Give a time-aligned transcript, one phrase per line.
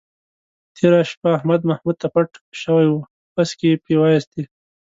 [0.75, 2.29] تېره شپه احمد محمود ته پټ
[2.61, 2.95] شوی و،
[3.33, 4.43] پسکې یې پې وایستلی.